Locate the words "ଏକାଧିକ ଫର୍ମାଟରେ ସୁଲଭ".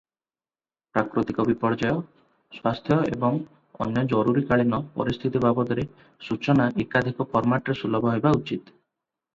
6.87-8.17